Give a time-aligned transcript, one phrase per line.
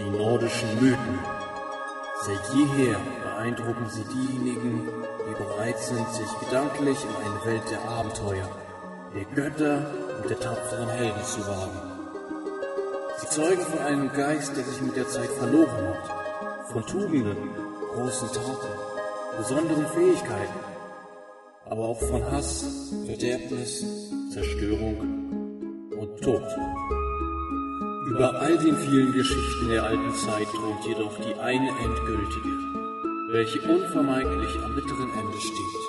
[0.00, 1.18] die nordischen Mythen.
[2.22, 4.88] Seit jeher beeindrucken sie diejenigen,
[5.28, 8.48] die bereit sind, sich gedanklich in eine Welt der Abenteuer,
[9.14, 9.90] der Götter
[10.20, 11.80] und der tapferen Helden zu wagen.
[13.18, 17.36] Sie zeugen von einem Geist, der sich mit der Zeit verloren hat, von Tugenden,
[17.94, 18.68] großen Taten,
[19.36, 20.60] besonderen Fähigkeiten,
[21.66, 22.64] aber auch von Hass,
[23.06, 23.84] Verderbnis,
[24.32, 26.44] Zerstörung und Tod.
[28.10, 32.58] Über all den vielen Geschichten der alten Zeit thront jedoch die eine endgültige,
[33.30, 35.80] welche unvermeidlich am bitteren Ende steht.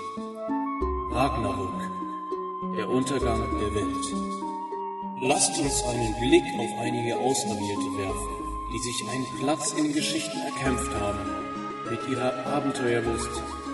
[1.11, 1.81] Ragnarök,
[2.77, 4.05] der Untergang der Welt.
[5.23, 8.29] Lasst uns einen Blick auf einige Auserwählte werfen,
[8.71, 11.25] die sich einen Platz in Geschichten erkämpft haben,
[11.89, 13.31] mit ihrer Abenteuerlust,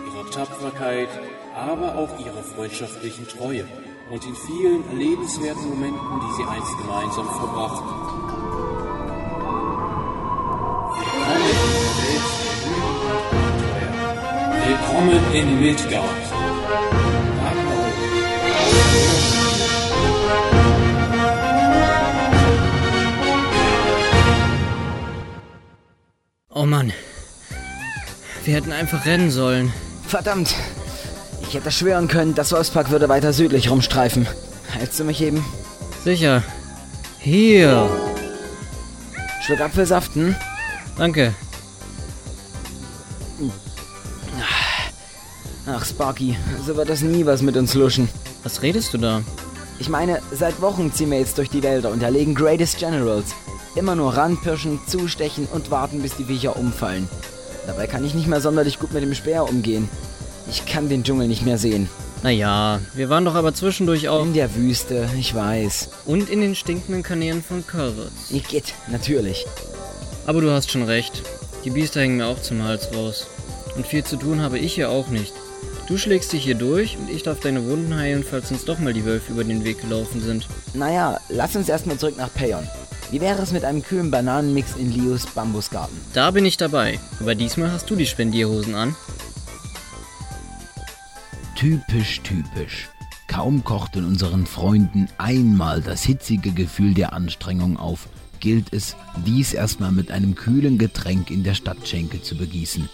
[0.10, 1.10] ihrer Tapferkeit,
[1.54, 3.66] aber auch ihrer freundschaftlichen Treue
[4.10, 8.07] und den vielen erlebenswerten Momenten, die sie einst gemeinsam verbrachten.
[14.98, 16.04] Willkommen in Midgard.
[26.50, 26.92] Oh Mann.
[28.44, 29.72] Wir hätten einfach rennen sollen.
[30.08, 30.56] Verdammt.
[31.44, 34.26] Ich hätte schwören können, das Wolfspark würde weiter südlich rumstreifen.
[34.72, 35.46] Hältst du mich eben?
[36.04, 36.42] Sicher.
[37.20, 37.88] Hier.
[39.44, 40.36] Schluck Apfelsaften?
[40.98, 41.36] Danke.
[45.80, 48.10] Ach, Sparky, so wird das nie was mit uns luschen.
[48.42, 49.22] Was redest du da?
[49.78, 53.36] Ich meine, seit Wochen ziehen wir jetzt durch die Wälder und erlegen Greatest Generals.
[53.76, 57.08] Immer nur ranpirschen, zustechen und warten, bis die Viecher umfallen.
[57.68, 59.88] Dabei kann ich nicht mehr sonderlich gut mit dem Speer umgehen.
[60.50, 61.88] Ich kann den Dschungel nicht mehr sehen.
[62.24, 64.24] Naja, wir waren doch aber zwischendurch auch.
[64.24, 65.90] In der Wüste, ich weiß.
[66.08, 68.32] Und in den stinkenden Kanälen von Kurritz.
[68.32, 69.46] Igitt, natürlich.
[70.26, 71.22] Aber du hast schon recht.
[71.66, 73.28] Die Biester hängen mir auch zum Hals raus.
[73.76, 75.34] Und viel zu tun habe ich hier auch nicht.
[75.88, 78.92] Du schlägst dich hier durch und ich darf deine Wunden heilen, falls uns doch mal
[78.92, 80.46] die Wölfe über den Weg gelaufen sind.
[80.74, 82.68] Naja, lass uns erstmal zurück nach Payon.
[83.10, 85.98] Wie wäre es mit einem kühlen Bananenmix in Lios Bambusgarten?
[86.14, 87.00] Da bin ich dabei.
[87.22, 88.98] Aber diesmal hast du die Spendierhosen an.
[91.56, 92.90] Typisch, typisch.
[93.30, 98.10] Kaum kocht in unseren Freunden einmal das hitzige Gefühl der Anstrengung auf,
[98.42, 102.90] gilt es, dies erstmal mit einem kühlen Getränk in der Stadtschenke zu begießen.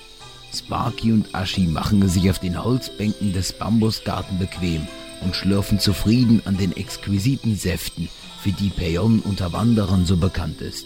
[0.53, 4.87] Sparky und Aschi machen sich auf den Holzbänken des Bambusgarten bequem
[5.21, 8.09] und schlürfen zufrieden an den exquisiten Säften,
[8.41, 10.85] für die Payon unter Wanderern so bekannt ist.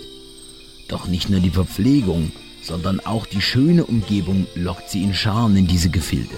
[0.88, 5.67] Doch nicht nur die Verpflegung, sondern auch die schöne Umgebung lockt sie in Scharen in
[5.67, 6.35] diese Gefilde.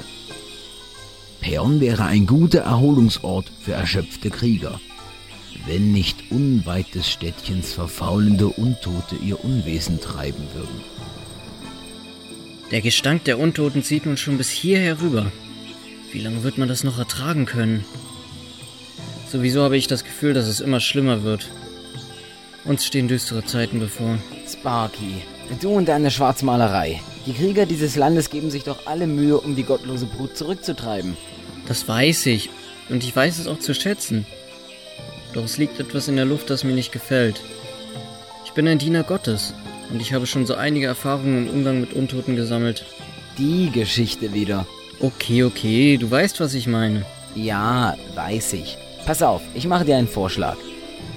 [1.42, 4.80] Payon wäre ein guter Erholungsort für erschöpfte Krieger,
[5.66, 10.84] wenn nicht unweit des Städtchens verfaulende Untote ihr Unwesen treiben würden.
[12.72, 15.32] Der Gestank der Untoten zieht nun schon bis hierher rüber.
[16.12, 17.84] Wie lange wird man das noch ertragen können?
[19.32, 21.50] Sowieso habe ich das Gefühl, dass es immer schlimmer wird.
[22.66, 24.18] Uns stehen düstere Zeiten bevor.
[24.48, 25.24] Sparky,
[25.62, 27.02] du und deine Schwarzmalerei.
[27.26, 31.18] Die Krieger dieses Landes geben sich doch alle Mühe, um die gottlose Brut zurückzutreiben.
[31.68, 32.50] Das weiß ich.
[32.90, 34.26] Und ich weiß es auch zu schätzen.
[35.34, 37.40] Doch es liegt etwas in der Luft, das mir nicht gefällt.
[38.46, 39.54] Ich bin ein Diener Gottes.
[39.90, 42.86] Und ich habe schon so einige Erfahrungen im Umgang mit Untoten gesammelt.
[43.38, 44.66] Die Geschichte wieder.
[45.00, 47.06] Okay, okay, du weißt, was ich meine.
[47.36, 48.78] Ja, weiß ich.
[49.06, 50.58] Pass auf, ich mache dir einen Vorschlag.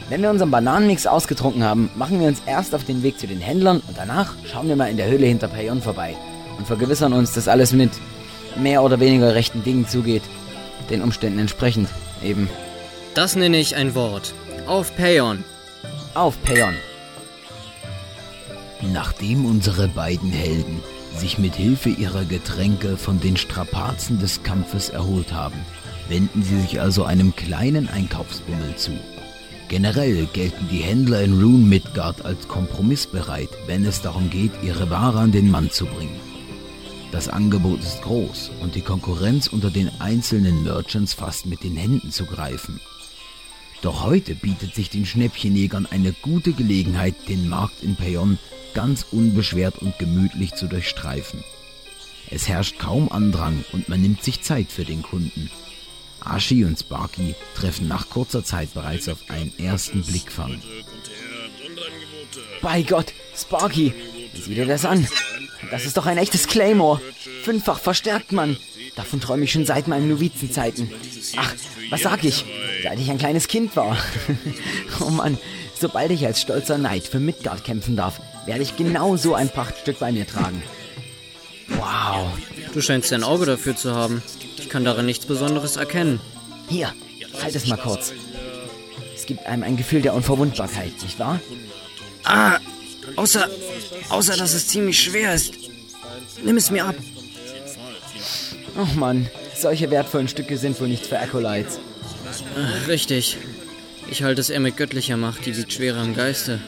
[0.08, 3.40] Wenn wir unseren Bananenmix ausgetrunken haben, machen wir uns erst auf den Weg zu den
[3.40, 6.14] Händlern und danach schauen wir mal in der Höhle hinter Payon vorbei
[6.58, 7.90] und vergewissern uns, dass alles mit
[8.56, 10.22] mehr oder weniger rechten Dingen zugeht.
[10.90, 11.88] Den Umständen entsprechend,
[12.22, 12.48] eben.
[13.14, 14.34] Das nenne ich ein Wort.
[14.66, 15.44] Auf Payon.
[16.14, 16.74] Auf Payon.
[18.90, 20.80] Nachdem unsere beiden Helden
[21.16, 25.60] sich mit Hilfe ihrer Getränke von den Strapazen des Kampfes erholt haben,
[26.08, 28.92] wenden sie sich also einem kleinen Einkaufsbummel zu.
[29.68, 35.20] Generell gelten die Händler in Rune Midgard als kompromissbereit, wenn es darum geht, ihre Ware
[35.20, 36.20] an den Mann zu bringen.
[37.12, 42.10] Das Angebot ist groß und die Konkurrenz unter den einzelnen Merchants fast mit den Händen
[42.10, 42.80] zu greifen.
[43.82, 48.38] Doch heute bietet sich den Schnäppchenjägern eine gute Gelegenheit, den Markt in Payon
[48.74, 51.42] ganz unbeschwert und gemütlich zu durchstreifen.
[52.30, 55.50] Es herrscht kaum Andrang und man nimmt sich Zeit für den Kunden.
[56.20, 60.62] Ashi und Sparky treffen nach kurzer Zeit bereits auf einen ersten Blickfang.
[62.62, 63.92] Bei Gott, Sparky,
[64.32, 65.06] sieh dir das an.
[65.72, 67.00] Das ist doch ein echtes Claymore.
[67.42, 68.56] Fünffach verstärkt, Mann.
[68.94, 70.90] Davon träume ich schon seit meinen Novizenzeiten.
[71.36, 71.54] Ach,
[71.92, 72.46] was sag ich?
[72.82, 73.96] Seit ich ein kleines Kind war.
[75.00, 75.36] oh Mann,
[75.78, 79.98] sobald ich als stolzer Knight für Midgard kämpfen darf, werde ich genau so ein Prachtstück
[79.98, 80.62] bei mir tragen.
[81.68, 82.28] Wow.
[82.72, 84.22] Du scheinst ein Auge dafür zu haben.
[84.56, 86.18] Ich kann darin nichts Besonderes erkennen.
[86.68, 86.94] Hier,
[87.42, 88.12] halt es mal kurz.
[89.14, 91.40] Es gibt einem ein Gefühl der Unverwundbarkeit, nicht wahr?
[92.24, 92.56] Ah,
[93.16, 93.50] außer,
[94.08, 95.54] außer dass es ziemlich schwer ist.
[96.42, 96.96] Nimm es mir ab.
[98.78, 101.78] Oh Mann, solche wertvollen Stücke sind wohl nichts für Acolytes.
[102.56, 103.36] Ach, richtig.
[104.10, 106.60] Ich halte es eher mit göttlicher Macht, die wiegt schwerer im Geiste.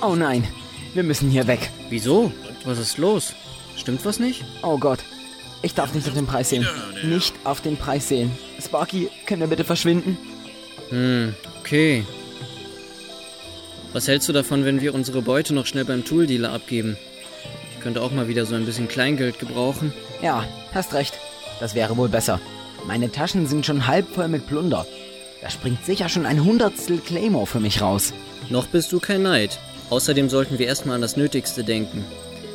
[0.00, 0.46] Oh nein,
[0.94, 1.70] wir müssen hier weg.
[1.88, 2.32] Wieso?
[2.64, 3.34] Was ist los?
[3.76, 4.44] Stimmt was nicht?
[4.62, 5.00] Oh Gott,
[5.62, 6.66] ich darf nicht auf den Preis sehen.
[7.02, 8.30] Nicht auf den Preis sehen.
[8.60, 10.16] Sparky, können wir bitte verschwinden?
[10.90, 12.04] Hm, okay.
[13.92, 16.96] Was hältst du davon, wenn wir unsere Beute noch schnell beim Tooldealer abgeben?
[17.84, 19.92] Ich könnte auch mal wieder so ein bisschen Kleingeld gebrauchen.
[20.22, 21.18] Ja, hast recht.
[21.60, 22.40] Das wäre wohl besser.
[22.86, 24.86] Meine Taschen sind schon halb voll mit Plunder.
[25.42, 28.14] Da springt sicher schon ein Hundertstel Claymore für mich raus.
[28.48, 29.58] Noch bist du kein Neid.
[29.90, 32.06] Außerdem sollten wir erstmal an das Nötigste denken.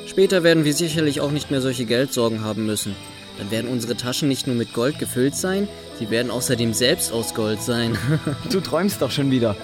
[0.08, 2.96] Später werden wir sicherlich auch nicht mehr solche Geldsorgen haben müssen.
[3.38, 5.68] Dann werden unsere Taschen nicht nur mit Gold gefüllt sein,
[6.00, 7.96] sie werden außerdem selbst aus Gold sein.
[8.52, 9.56] Du träumst doch schon wieder.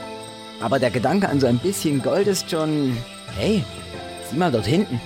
[0.62, 2.96] Aber der Gedanke an so ein bisschen Gold ist schon...
[3.36, 3.64] Hey,
[4.30, 5.02] sieh mal dort hinten.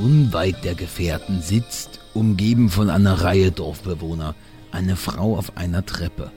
[0.00, 4.34] Unweit der Gefährten sitzt, umgeben von einer Reihe Dorfbewohner,
[4.72, 6.30] eine Frau auf einer Treppe.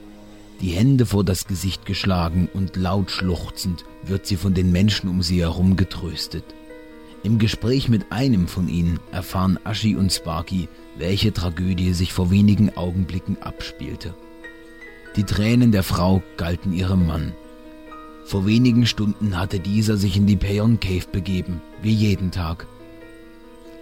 [0.60, 5.22] Die Hände vor das Gesicht geschlagen und laut schluchzend wird sie von den Menschen um
[5.22, 6.44] sie herum getröstet.
[7.22, 10.68] Im Gespräch mit einem von ihnen erfahren Aschi und Sparky,
[10.98, 14.14] welche Tragödie sich vor wenigen Augenblicken abspielte.
[15.16, 17.32] Die Tränen der Frau galten ihrem Mann.
[18.26, 22.66] Vor wenigen Stunden hatte dieser sich in die Payon Cave begeben, wie jeden Tag.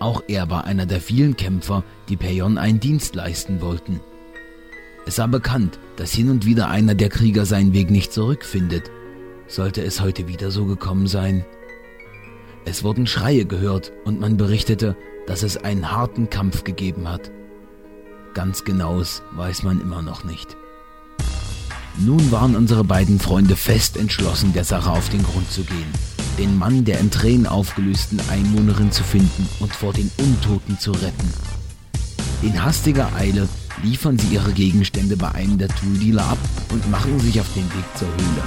[0.02, 4.00] Auch er war einer der vielen Kämpfer, die Payon einen Dienst leisten wollten.
[5.06, 8.90] Es war bekannt, dass hin und wieder einer der Krieger seinen Weg nicht zurückfindet.
[9.46, 11.44] Sollte es heute wieder so gekommen sein?
[12.64, 14.96] Es wurden Schreie gehört und man berichtete,
[15.28, 17.30] dass es einen harten Kampf gegeben hat.
[18.34, 20.56] Ganz genaues weiß man immer noch nicht.
[21.96, 25.92] Nun waren unsere beiden Freunde fest entschlossen, der Sache auf den Grund zu gehen,
[26.38, 31.32] den Mann der in Tränen aufgelösten Einwohnerin zu finden und vor den Untoten zu retten.
[32.42, 33.48] In hastiger Eile
[33.82, 36.38] liefern sie ihre Gegenstände bei einem der Tooldealer ab
[36.70, 38.42] und machen sich auf den Weg zur Höhle.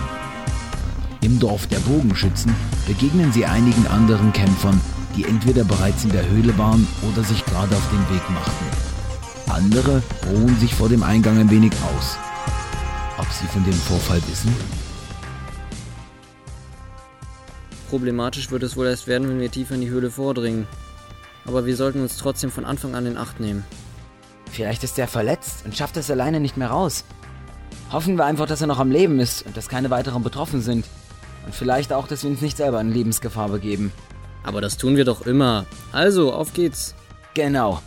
[1.21, 2.53] Im Dorf der Bogenschützen
[2.87, 4.79] begegnen sie einigen anderen Kämpfern,
[5.15, 8.65] die entweder bereits in der Höhle waren oder sich gerade auf den Weg machten.
[9.47, 12.17] Andere ruhen sich vor dem Eingang ein wenig aus.
[13.17, 14.53] Ob sie von dem Vorfall wissen?
[17.95, 20.67] Problematisch wird es wohl erst werden, wenn wir tiefer in die Höhle vordringen.
[21.45, 23.63] Aber wir sollten uns trotzdem von Anfang an in Acht nehmen.
[24.51, 27.05] Vielleicht ist er verletzt und schafft es alleine nicht mehr raus.
[27.93, 30.85] Hoffen wir einfach, dass er noch am Leben ist und dass keine weiteren betroffen sind.
[31.45, 33.93] Und vielleicht auch, dass wir uns nicht selber in Lebensgefahr begeben.
[34.43, 35.65] Aber das tun wir doch immer.
[35.93, 36.95] Also, auf geht's.
[37.33, 37.81] Genau.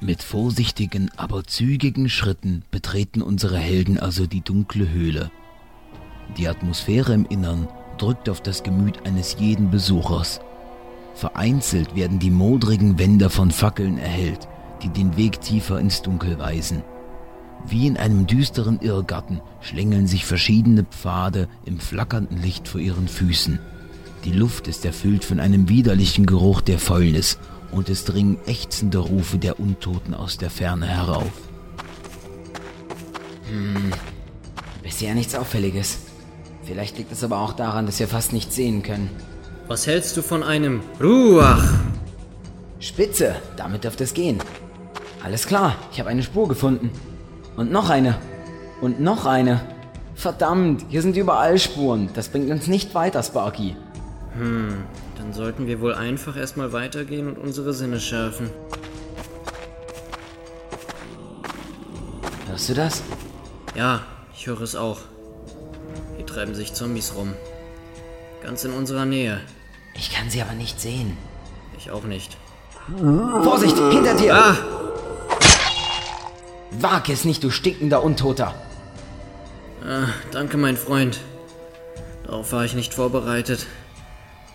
[0.00, 5.32] Mit vorsichtigen, aber zügigen Schritten betreten unsere Helden also die dunkle Höhle.
[6.36, 7.66] Die Atmosphäre im Innern
[8.02, 10.40] drückt auf das Gemüt eines jeden Besuchers.
[11.14, 14.48] Vereinzelt werden die modrigen Wände von Fackeln erhellt,
[14.82, 16.82] die den Weg tiefer ins Dunkel weisen.
[17.64, 23.60] Wie in einem düsteren Irrgarten schlängeln sich verschiedene Pfade im flackernden Licht vor ihren Füßen.
[24.24, 27.38] Die Luft ist erfüllt von einem widerlichen Geruch der Fäulnis
[27.70, 31.30] und es dringen ächzende Rufe der Untoten aus der Ferne herauf.
[34.82, 36.11] Bisher nichts Auffälliges.
[36.64, 39.10] Vielleicht liegt es aber auch daran, dass wir fast nichts sehen können.
[39.68, 41.64] Was hältst du von einem Ruach?
[42.78, 44.38] Spitze, damit dürfte es gehen.
[45.22, 46.90] Alles klar, ich habe eine Spur gefunden.
[47.56, 48.16] Und noch eine.
[48.80, 49.60] Und noch eine.
[50.14, 52.10] Verdammt, hier sind überall Spuren.
[52.14, 53.76] Das bringt uns nicht weiter, Sparky.
[54.36, 58.50] Dann sollten wir wohl einfach erstmal weitergehen und unsere Sinne schärfen.
[62.48, 63.02] Hörst du das?
[63.74, 64.00] Ja,
[64.34, 64.98] ich höre es auch.
[66.32, 67.34] Treiben sich Zombies rum.
[68.42, 69.40] Ganz in unserer Nähe.
[69.94, 71.16] Ich kann sie aber nicht sehen.
[71.76, 72.38] Ich auch nicht.
[73.42, 74.34] Vorsicht, hinter dir!
[74.34, 74.56] Ah!
[76.70, 78.54] Wag es nicht, du stinkender Untoter.
[79.86, 81.20] ah danke, mein Freund.
[82.24, 83.66] Darauf war ich nicht vorbereitet.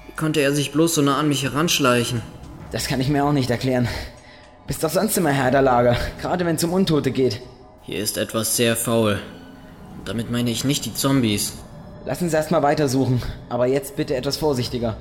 [0.07, 2.24] Wie konnte er sich bloß so nah an mich heranschleichen?
[2.72, 3.88] Das kann ich mir auch nicht erklären.
[4.65, 7.39] Bist doch sonst immer Herr der Lage, gerade wenn es um Untote geht.
[7.84, 9.19] Hier ist etwas sehr faul.
[9.98, 11.53] Und damit meine ich nicht die Zombies.
[12.08, 14.96] Lass uns erstmal weitersuchen, aber jetzt bitte etwas vorsichtiger.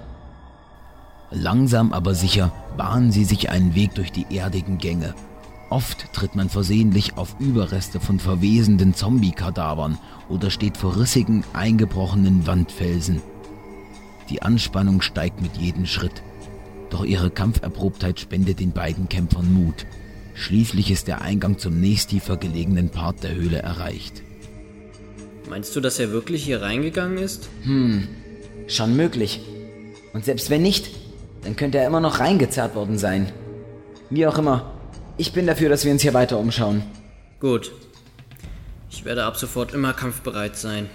[1.30, 5.14] Langsam aber sicher bahnen sie sich einen Weg durch die erdigen Gänge.
[5.70, 9.98] Oft tritt man versehentlich auf Überreste von verwesenden Zombie-Kadavern
[10.28, 13.22] oder steht vor rissigen, eingebrochenen Wandfelsen.
[14.28, 16.24] Die Anspannung steigt mit jedem Schritt.
[16.90, 19.86] Doch ihre Kampferprobtheit spendet den beiden Kämpfern Mut.
[20.34, 24.25] Schließlich ist der Eingang zum nächsttiefer gelegenen Part der Höhle erreicht.
[25.48, 27.48] Meinst du, dass er wirklich hier reingegangen ist?
[28.66, 29.40] Schon möglich.
[30.12, 30.90] Und selbst wenn nicht,
[31.44, 33.32] dann könnte er immer noch reingezerrt worden sein.
[34.10, 34.72] Wie auch immer.
[35.18, 36.82] Ich bin dafür, dass wir uns hier weiter umschauen.
[37.40, 37.72] Gut.
[38.90, 40.88] Ich werde ab sofort immer kampfbereit sein.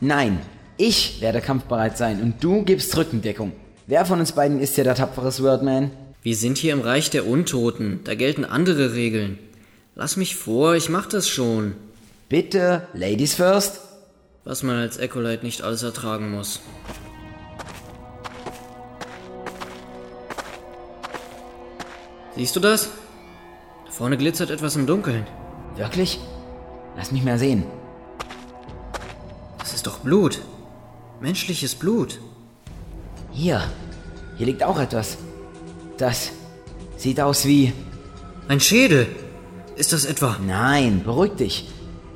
[0.00, 0.40] Nein,
[0.78, 3.52] ich werde kampfbereit sein und du gibst Rückendeckung.
[3.86, 5.90] Wer von uns beiden ist hier der tapfere Swordman?
[6.22, 8.00] Wir sind hier im Reich der Untoten.
[8.04, 9.38] Da gelten andere Regeln.
[9.96, 11.74] Lass mich vor, ich mach das schon.
[12.32, 13.80] Bitte, Ladies first.
[14.44, 16.60] Was man als Ecolite nicht alles ertragen muss.
[22.34, 22.88] Siehst du das?
[23.84, 25.26] Da vorne glitzert etwas im Dunkeln.
[25.76, 26.20] Wirklich?
[26.96, 27.64] Lass mich mal sehen.
[29.58, 30.40] Das ist doch Blut.
[31.20, 32.18] Menschliches Blut.
[33.30, 33.62] Hier.
[34.38, 35.18] Hier liegt auch etwas.
[35.98, 36.30] Das
[36.96, 37.74] sieht aus wie...
[38.48, 39.06] Ein Schädel.
[39.76, 40.38] Ist das etwa?
[40.42, 41.68] Nein, beruhig dich.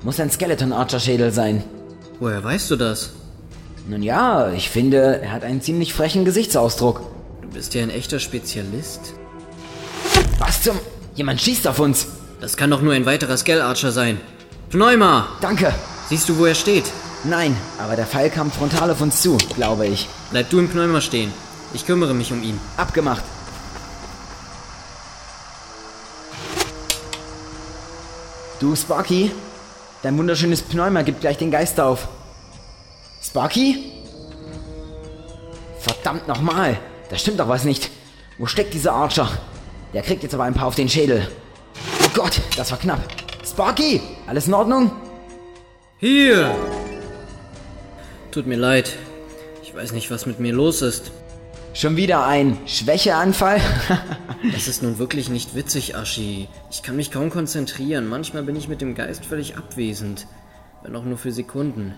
[0.06, 1.64] Muss ein Skeleton Archer Schädel sein.
[2.20, 3.10] Woher weißt du das?
[3.88, 7.00] Nun ja, ich finde, er hat einen ziemlich frechen Gesichtsausdruck.
[7.42, 9.14] Du bist ja ein echter Spezialist.
[10.38, 10.78] Was zum...
[11.16, 12.06] Jemand schießt auf uns.
[12.40, 14.20] Das kann doch nur ein weiterer Skell Archer sein.
[14.70, 15.26] Pneuma!
[15.40, 15.74] Danke.
[16.08, 16.84] Siehst du, wo er steht?
[17.24, 20.08] Nein, aber der Pfeil kam frontal auf uns zu, glaube ich.
[20.30, 21.32] Bleib du im Pneuma stehen.
[21.74, 22.60] Ich kümmere mich um ihn.
[22.76, 23.24] Abgemacht.
[28.60, 29.32] Du, Sparky?
[30.02, 32.08] Dein wunderschönes Pneuma gibt gleich den Geist auf.
[33.22, 33.92] Sparky?
[35.80, 36.78] Verdammt nochmal!
[37.10, 37.90] Da stimmt doch was nicht.
[38.38, 39.28] Wo steckt dieser Archer?
[39.94, 41.28] Der kriegt jetzt aber ein paar auf den Schädel.
[42.04, 43.00] Oh Gott, das war knapp.
[43.44, 44.90] Sparky, alles in Ordnung?
[45.98, 46.54] Hier!
[48.30, 48.96] Tut mir leid.
[49.62, 51.10] Ich weiß nicht, was mit mir los ist.
[51.72, 53.60] Schon wieder ein Schwächeanfall?
[54.52, 56.48] Das ist nun wirklich nicht witzig, Aschi.
[56.70, 58.06] Ich kann mich kaum konzentrieren.
[58.06, 60.26] Manchmal bin ich mit dem Geist völlig abwesend.
[60.82, 61.94] Wenn auch nur für Sekunden.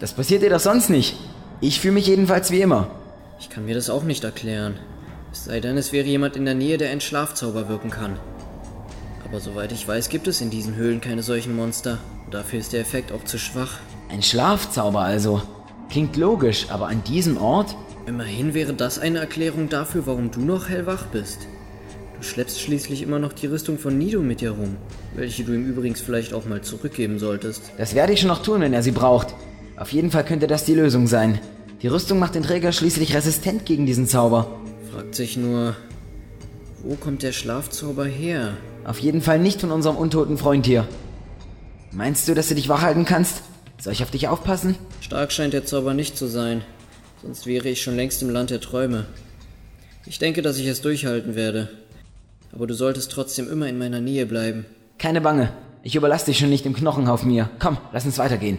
[0.00, 1.16] das passiert dir doch sonst nicht.
[1.60, 2.90] Ich fühle mich jedenfalls wie immer.
[3.38, 4.78] Ich kann mir das auch nicht erklären.
[5.32, 8.18] Es sei denn, es wäre jemand in der Nähe, der einen Schlafzauber wirken kann.
[9.24, 11.98] Aber soweit ich weiß, gibt es in diesen Höhlen keine solchen Monster.
[12.30, 13.78] Dafür ist der Effekt auch zu schwach.
[14.08, 15.42] Ein Schlafzauber also.
[15.88, 17.76] Klingt logisch, aber an diesem Ort?
[18.06, 21.46] Immerhin wäre das eine Erklärung dafür, warum du noch hellwach bist.
[22.20, 24.76] Du schleppst schließlich immer noch die Rüstung von Nido mit dir rum,
[25.14, 27.72] welche du ihm übrigens vielleicht auch mal zurückgeben solltest.
[27.78, 29.34] Das werde ich schon noch tun, wenn er sie braucht.
[29.78, 31.40] Auf jeden Fall könnte das die Lösung sein.
[31.80, 34.60] Die Rüstung macht den Träger schließlich resistent gegen diesen Zauber.
[34.92, 35.74] Fragt sich nur,
[36.82, 38.52] wo kommt der Schlafzauber her?
[38.84, 40.86] Auf jeden Fall nicht von unserem untoten Freund hier.
[41.90, 43.40] Meinst du, dass du dich wach halten kannst?
[43.80, 44.74] Soll ich auf dich aufpassen?
[45.00, 46.60] Stark scheint der Zauber nicht zu sein,
[47.22, 49.06] sonst wäre ich schon längst im Land der Träume.
[50.04, 51.70] Ich denke, dass ich es durchhalten werde.
[52.52, 54.66] Aber du solltest trotzdem immer in meiner Nähe bleiben.
[54.98, 55.52] Keine Bange.
[55.82, 57.48] Ich überlasse dich schon nicht im Knochenhauf mir.
[57.58, 58.58] Komm, lass uns weitergehen.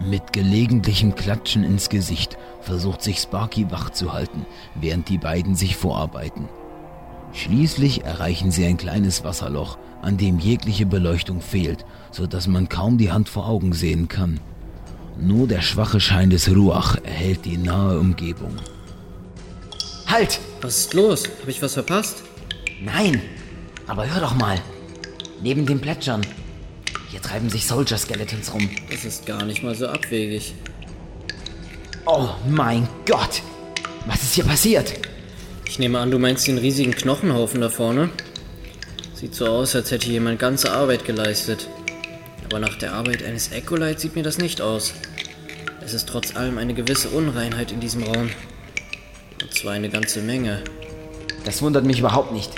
[0.00, 4.44] Mit gelegentlichem Klatschen ins Gesicht versucht sich Sparky wach zu halten,
[4.74, 6.48] während die beiden sich vorarbeiten.
[7.32, 12.98] Schließlich erreichen sie ein kleines Wasserloch, an dem jegliche Beleuchtung fehlt, so dass man kaum
[12.98, 14.40] die Hand vor Augen sehen kann.
[15.18, 18.56] Nur der schwache Schein des Ruach erhält die nahe Umgebung.
[20.06, 20.40] Halt!
[20.64, 21.24] Was ist los?
[21.42, 22.22] Habe ich was verpasst?
[22.80, 23.20] Nein!
[23.86, 24.58] Aber hör doch mal.
[25.42, 26.22] Neben dem Plätschern.
[27.10, 28.70] Hier treiben sich Soldier Skeletons rum.
[28.90, 30.54] Das ist gar nicht mal so abwegig.
[32.06, 33.42] Oh mein Gott!
[34.06, 34.94] Was ist hier passiert?
[35.66, 38.08] Ich nehme an, du meinst den riesigen Knochenhaufen da vorne?
[39.14, 41.68] Sieht so aus, als hätte jemand ganze Arbeit geleistet.
[42.46, 44.94] Aber nach der Arbeit eines Echolite sieht mir das nicht aus.
[45.84, 48.30] Es ist trotz allem eine gewisse Unreinheit in diesem Raum.
[49.54, 50.62] Zwar eine ganze Menge.
[51.44, 52.50] Das wundert mich überhaupt nicht.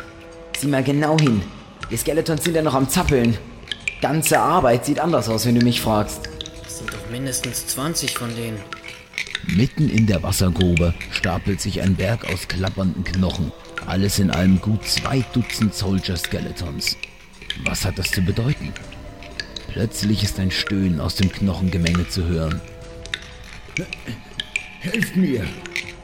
[0.58, 1.42] Sieh mal genau hin.
[1.90, 3.36] Die Skeletons sind ja noch am Zappeln.
[4.00, 6.28] Ganze Arbeit sieht anders aus, wenn du mich fragst.
[6.66, 8.58] Es sind doch mindestens 20 von denen.
[9.46, 13.52] Mitten in der Wassergrube stapelt sich ein Berg aus klappernden Knochen.
[13.86, 16.96] Alles in allem gut zwei Dutzend Soldier Skeletons.
[17.64, 18.72] Was hat das zu bedeuten?
[19.68, 22.60] Plötzlich ist ein Stöhnen aus dem Knochengemenge zu hören.
[24.80, 25.44] Helft mir!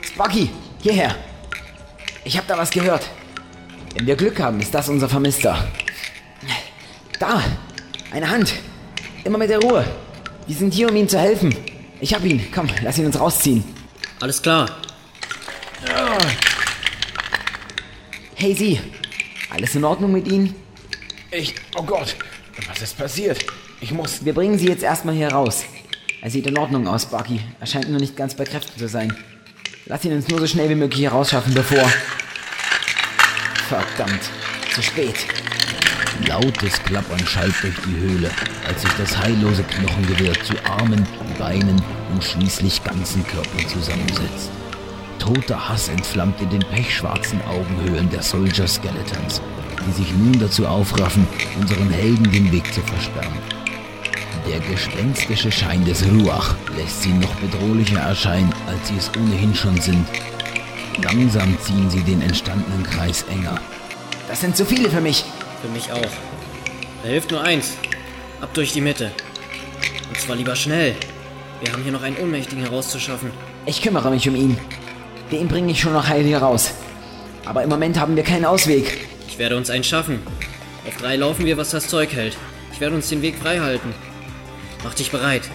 [0.02, 0.50] Sparky,
[0.82, 1.14] hierher.
[2.24, 3.08] Ich hab da was gehört.
[3.94, 5.68] Wenn wir Glück haben, ist das unser Vermisster.
[7.18, 7.42] Da,
[8.10, 8.54] eine Hand.
[9.24, 9.84] Immer mit der Ruhe.
[10.46, 11.54] Wir sind hier, um ihm zu helfen.
[12.00, 12.44] Ich hab ihn.
[12.52, 13.64] Komm, lass ihn uns rausziehen.
[14.20, 14.68] Alles klar.
[18.34, 18.80] Hey, Sie.
[19.50, 20.54] Alles in Ordnung mit Ihnen?
[21.30, 21.54] Ich.
[21.76, 22.16] Oh Gott,
[22.68, 23.44] was ist passiert?
[23.80, 24.24] Ich muss.
[24.24, 25.64] Wir bringen Sie jetzt erstmal hier raus.
[26.20, 27.40] Er sieht in Ordnung aus, Bucky.
[27.60, 29.16] Er scheint nur nicht ganz bei Kräften zu sein.
[29.86, 31.84] Lass ihn uns nur so schnell wie möglich hier rausschaffen, bevor.
[33.68, 34.22] Verdammt,
[34.72, 35.26] zu spät.
[36.28, 38.30] Lautes Klappern schallt durch die Höhle,
[38.68, 41.04] als sich das heillose Knochengewehr zu Armen,
[41.36, 44.50] Beinen und schließlich ganzen Körpern zusammensetzt.
[45.18, 49.40] Toter Hass entflammt in den pechschwarzen Augenhöhlen der Soldier Skeletons,
[49.86, 51.26] die sich nun dazu aufraffen,
[51.60, 53.61] unseren Helden den Weg zu versperren.
[54.46, 59.80] Der gespenstische Schein des Ruach lässt sie noch bedrohlicher erscheinen, als sie es ohnehin schon
[59.80, 60.04] sind.
[61.02, 63.60] Langsam ziehen sie den entstandenen Kreis enger.
[64.28, 65.24] Das sind zu viele für mich.
[65.62, 66.10] Für mich auch.
[67.02, 67.74] Da hilft nur eins.
[68.40, 69.12] Ab durch die Mitte.
[70.08, 70.96] Und zwar lieber schnell.
[71.62, 73.30] Wir haben hier noch einen Ohnmächtigen herauszuschaffen.
[73.64, 74.58] Ich kümmere mich um ihn.
[75.30, 76.72] Den bringe ich schon noch heil hier raus.
[77.44, 79.06] Aber im Moment haben wir keinen Ausweg.
[79.28, 80.20] Ich werde uns einen schaffen.
[80.86, 82.36] Auf drei laufen wir, was das Zeug hält.
[82.72, 83.94] Ich werde uns den Weg frei halten.
[84.84, 85.48] Mach dich bereit.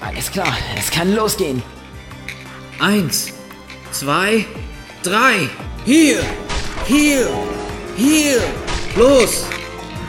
[0.00, 1.62] Alles klar, es kann losgehen.
[2.80, 3.32] Eins,
[3.92, 4.44] zwei,
[5.02, 5.48] drei.
[5.84, 6.20] Hier,
[6.86, 7.28] hier,
[7.96, 8.40] hier.
[8.96, 9.44] Los!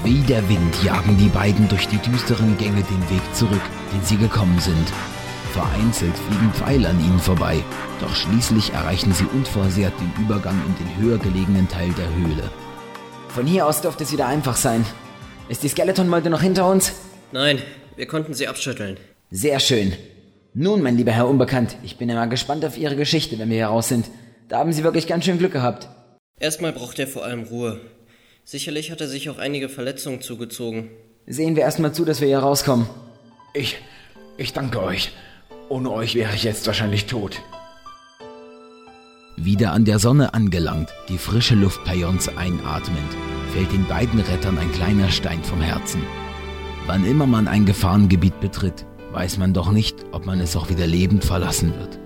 [0.03, 3.61] Wie der Wind jagen die beiden durch die düsteren Gänge den Weg zurück,
[3.93, 4.91] den sie gekommen sind.
[5.53, 7.63] Vereinzelt fliegen Pfeile an ihnen vorbei,
[8.01, 12.51] doch schließlich erreichen sie unversehrt den Übergang in den höher gelegenen Teil der Höhle.
[13.29, 14.85] Von hier aus dürfte es wieder einfach sein.
[15.49, 16.93] Ist die Skeleton-Molde noch hinter uns?
[17.35, 17.61] Nein,
[17.97, 18.95] wir konnten sie abschütteln.
[19.29, 19.91] Sehr schön.
[20.53, 23.67] Nun, mein lieber Herr Unbekannt, ich bin immer gespannt auf Ihre Geschichte, wenn wir hier
[23.67, 24.05] raus sind.
[24.47, 25.89] Da haben Sie wirklich ganz schön Glück gehabt.
[26.39, 27.81] Erstmal braucht er vor allem Ruhe.
[28.45, 30.91] Sicherlich hat er sich auch einige Verletzungen zugezogen.
[31.27, 32.87] Sehen wir erstmal zu, dass wir hier rauskommen.
[33.53, 33.79] Ich.
[34.37, 35.11] Ich danke euch.
[35.67, 37.41] Ohne euch wäre ich jetzt wahrscheinlich tot.
[39.35, 43.11] Wieder an der Sonne angelangt, die frische Luft Payons einatmend,
[43.53, 46.01] fällt den beiden Rettern ein kleiner Stein vom Herzen.
[46.87, 50.85] Wann immer man ein Gefahrengebiet betritt, weiß man doch nicht, ob man es auch wieder
[50.85, 51.99] lebend verlassen wird.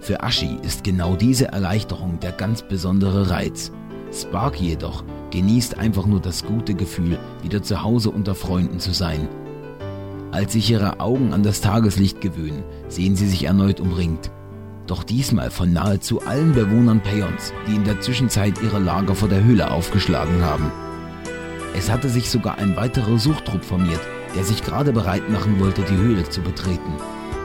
[0.00, 3.70] Für Ashi ist genau diese Erleichterung der ganz besondere Reiz.
[4.12, 9.28] Spark jedoch genießt einfach nur das gute Gefühl, wieder zu Hause unter Freunden zu sein.
[10.32, 14.32] Als sich ihre Augen an das Tageslicht gewöhnen, sehen sie sich erneut umringt.
[14.88, 19.44] Doch diesmal von nahezu allen Bewohnern Payons, die in der Zwischenzeit ihre Lager vor der
[19.44, 20.72] Höhle aufgeschlagen haben.
[21.78, 24.00] Es hatte sich sogar ein weiterer Suchtrupp formiert,
[24.34, 26.92] der sich gerade bereit machen wollte, die Höhle zu betreten.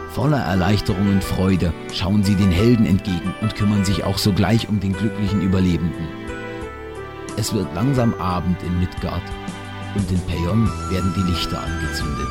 [0.10, 4.80] Voller Erleichterung und Freude schauen sie den Helden entgegen und kümmern sich auch sogleich um
[4.80, 6.08] den glücklichen Überlebenden.
[7.38, 9.22] Es wird langsam Abend in Midgard
[9.94, 12.28] und in Payon werden die Lichter angezündet.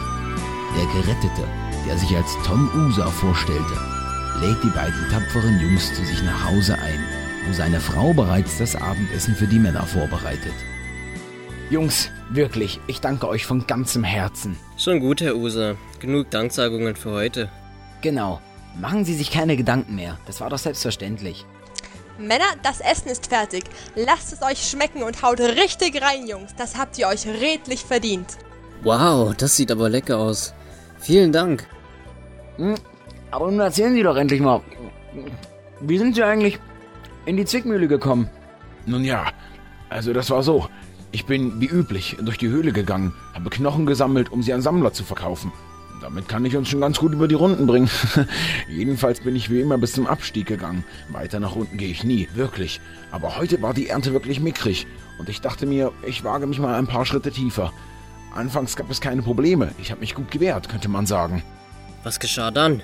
[0.77, 1.47] Der Gerettete,
[1.87, 3.79] der sich als Tom Usa vorstellte,
[4.41, 6.99] lädt die beiden tapferen Jungs zu sich nach Hause ein,
[7.47, 10.55] wo seine Frau bereits das Abendessen für die Männer vorbereitet.
[11.73, 14.59] Jungs, wirklich, ich danke euch von ganzem Herzen.
[14.77, 15.77] Schon gut, Herr Usa.
[16.01, 17.49] Genug Danksagungen für heute.
[18.03, 18.43] Genau.
[18.79, 20.19] Machen Sie sich keine Gedanken mehr.
[20.27, 21.47] Das war doch selbstverständlich.
[22.19, 23.65] Männer, das Essen ist fertig.
[23.97, 26.55] Lasst es euch schmecken und haut richtig rein, Jungs.
[26.59, 28.37] Das habt ihr euch redlich verdient.
[28.83, 30.53] Wow, das sieht aber lecker aus.
[31.01, 31.67] Vielen Dank.
[32.59, 32.75] Hm,
[33.31, 34.61] aber nun erzählen Sie doch endlich mal.
[35.81, 36.59] Wie sind Sie eigentlich
[37.25, 38.29] in die Zwickmühle gekommen?
[38.85, 39.25] Nun ja,
[39.89, 40.69] also das war so.
[41.13, 44.95] Ich bin wie üblich durch die Höhle gegangen, habe Knochen gesammelt, um sie an Sammler
[44.95, 45.53] zu verkaufen.
[46.01, 47.91] Damit kann ich uns schon ganz gut über die Runden bringen.
[48.69, 50.85] Jedenfalls bin ich wie immer bis zum Abstieg gegangen.
[51.11, 52.81] Weiter nach unten gehe ich nie, wirklich.
[53.13, 54.87] Aber heute war die Ernte wirklich mickrig
[55.19, 57.73] und ich dachte mir, ich wage mich mal ein paar Schritte tiefer.
[58.35, 59.71] Anfangs gab es keine Probleme.
[59.79, 61.43] Ich habe mich gut gewehrt, könnte man sagen.
[62.03, 62.83] Was geschah dann?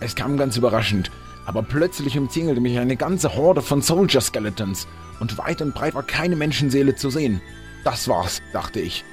[0.00, 1.12] Es kam ganz überraschend,
[1.46, 4.86] aber plötzlich umzingelte mich eine ganze Horde von Soldier Skeletons
[5.20, 7.40] und weit und breit war keine Menschenseele zu sehen.
[7.84, 9.04] Das war's, dachte ich.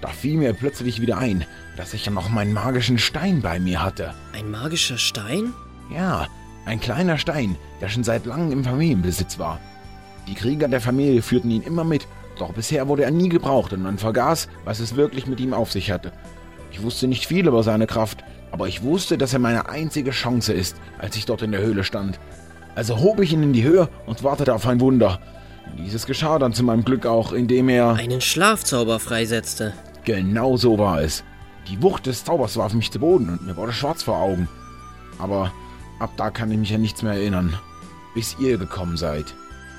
[0.00, 1.46] Da fiel mir plötzlich wieder ein,
[1.76, 4.14] dass ich ja noch meinen magischen Stein bei mir hatte.
[4.32, 5.54] Ein magischer Stein?
[5.90, 6.26] Ja,
[6.66, 9.60] ein kleiner Stein, der schon seit langem im Familienbesitz war.
[10.28, 12.06] Die Krieger der Familie führten ihn immer mit,
[12.38, 15.72] doch bisher wurde er nie gebraucht und man vergaß, was es wirklich mit ihm auf
[15.72, 16.12] sich hatte.
[16.72, 20.52] Ich wusste nicht viel über seine Kraft, aber ich wusste, dass er meine einzige Chance
[20.52, 22.20] ist, als ich dort in der Höhle stand.
[22.76, 25.18] Also hob ich ihn in die Höhe und wartete auf ein Wunder.
[25.76, 27.94] Dieses geschah dann zu meinem Glück auch, indem er...
[27.94, 29.72] Einen Schlafzauber freisetzte.
[30.04, 31.24] Genau so war es.
[31.68, 34.48] Die Wucht des Zaubers warf mich zu Boden und mir wurde schwarz vor Augen.
[35.18, 35.52] Aber
[35.98, 37.58] ab da kann ich mich an nichts mehr erinnern.
[38.14, 39.34] Bis ihr gekommen seid.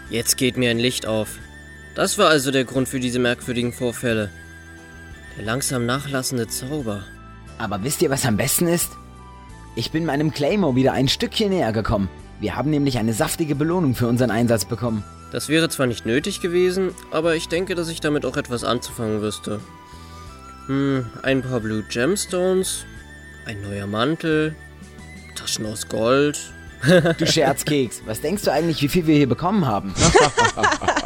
[0.09, 1.29] Jetzt geht mir ein Licht auf.
[1.95, 4.31] Das war also der Grund für diese merkwürdigen Vorfälle.
[5.37, 7.05] Der langsam nachlassende Zauber.
[7.57, 8.91] Aber wisst ihr, was am besten ist?
[9.75, 12.09] Ich bin meinem Claymore wieder ein Stückchen näher gekommen.
[12.39, 15.03] Wir haben nämlich eine saftige Belohnung für unseren Einsatz bekommen.
[15.31, 19.21] Das wäre zwar nicht nötig gewesen, aber ich denke, dass ich damit auch etwas anzufangen
[19.21, 19.59] wüsste.
[20.67, 22.85] Hm, ein paar Blue Gemstones,
[23.45, 24.55] ein neuer Mantel,
[25.35, 26.53] Taschen aus Gold.
[27.17, 29.93] Du Scherzkeks, was denkst du eigentlich, wie viel wir hier bekommen haben?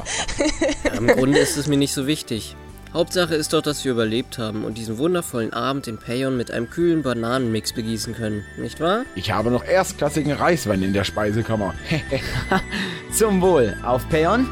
[0.97, 2.55] Im Grunde ist es mir nicht so wichtig.
[2.93, 6.69] Hauptsache ist doch, dass wir überlebt haben und diesen wundervollen Abend in Payon mit einem
[6.69, 9.03] kühlen Bananenmix begießen können, nicht wahr?
[9.15, 11.75] Ich habe noch erstklassigen Reiswein in der Speisekammer.
[13.11, 13.75] Zum Wohl.
[13.83, 14.47] Auf Payon?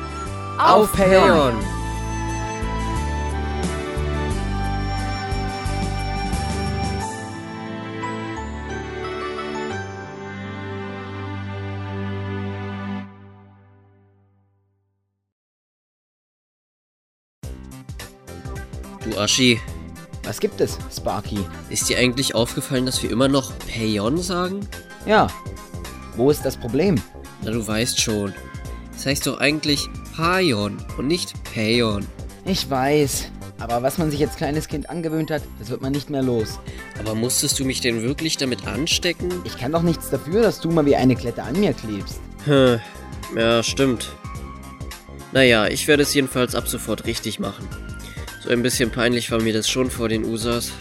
[0.91, 1.55] Payon!
[1.59, 1.76] Du
[19.27, 19.59] Aschi,
[20.23, 21.37] Was gibt es, Sparky?
[21.69, 24.61] ist dir eigentlich aufgefallen, dass wir immer noch Payon sagen?
[25.05, 25.27] Ja.
[26.15, 26.95] Wo ist das Problem?
[27.43, 28.33] Na, du weißt schon.
[28.93, 32.05] Das heißt doch eigentlich Payon und nicht Payon.
[32.45, 33.25] Ich weiß.
[33.59, 36.57] Aber was man sich als kleines Kind angewöhnt hat, das wird man nicht mehr los.
[36.97, 39.29] Aber musstest du mich denn wirklich damit anstecken?
[39.43, 42.21] Ich kann doch nichts dafür, dass du mal wie eine Klette an mir klebst.
[42.45, 42.79] Hm,
[43.35, 44.09] ja, stimmt.
[45.33, 47.67] Naja, ich werde es jedenfalls ab sofort richtig machen.
[48.47, 50.71] So ein bisschen peinlich war mir das schon vor den Usas.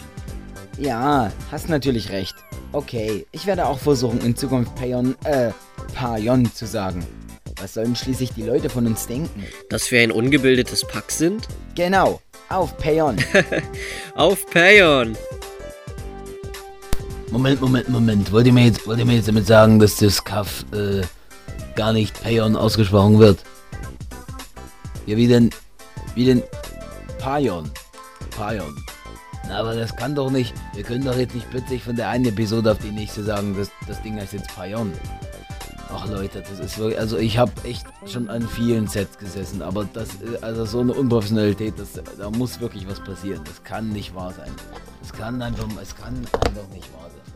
[0.79, 2.33] Ja, hast natürlich recht.
[2.71, 5.51] Okay, ich werde auch versuchen, in Zukunft Payon, äh,
[5.93, 7.05] Payon zu sagen.
[7.59, 9.43] Was sollen schließlich die Leute von uns denken?
[9.69, 11.49] Dass wir ein ungebildetes Pack sind?
[11.75, 13.17] Genau, auf Payon.
[14.15, 15.17] Auf Payon!
[17.31, 18.31] Moment, Moment, Moment.
[18.31, 21.01] Wollt ihr mir jetzt, wollt ihr mir jetzt damit sagen, dass das Kaff äh,
[21.75, 23.39] gar nicht Payon ausgesprochen wird?
[25.05, 25.49] Ja, wie denn?
[26.15, 26.43] Wie denn?
[27.27, 27.69] Payon.
[28.37, 28.73] Payon.
[29.49, 30.53] Na, aber das kann doch nicht.
[30.73, 33.69] Wir können doch jetzt nicht plötzlich von der einen Episode auf die nächste sagen, dass
[33.85, 34.93] das Ding heißt jetzt Payon.
[35.93, 39.85] Ach Leute, das ist wirklich, also ich habe echt schon an vielen Sets gesessen, aber
[39.91, 40.07] das,
[40.39, 43.41] also so eine Unprofessionalität, das, da muss wirklich was passieren.
[43.43, 44.53] Das kann nicht wahr sein.
[45.01, 47.26] Das kann einfach, es kann einfach nicht wahr sein.